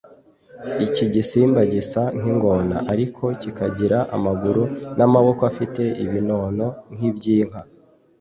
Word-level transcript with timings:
Iki 0.85 1.05
gisimba 1.13 1.59
gisa 1.73 2.01
nk’ingona 2.17 2.77
ariko 2.93 3.23
kikagira 3.41 3.97
amaguru 4.15 4.63
n’amaboko 4.97 5.41
afite 5.51 5.81
ibinono 6.03 6.67
nk’iby’inka 6.93 7.61